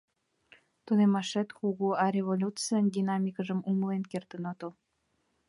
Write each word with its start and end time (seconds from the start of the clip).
Тунеммашет 0.85 1.49
кугу, 1.59 1.89
а 2.03 2.05
революцийын 2.15 2.85
динамикыжым 2.95 3.59
умылен 3.69 4.03
кертын 4.11 4.43
отыл. 4.51 4.71